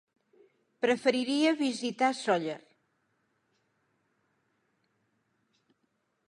Preferiria 0.85 1.51
visitar 1.59 2.09
Sóller. 2.21 2.57